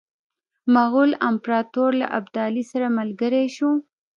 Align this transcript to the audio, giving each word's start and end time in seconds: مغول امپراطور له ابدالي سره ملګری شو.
مغول 0.75 1.11
امپراطور 1.29 1.91
له 2.01 2.07
ابدالي 2.17 2.63
سره 2.71 2.87
ملګری 2.99 3.45
شو. 3.55 3.71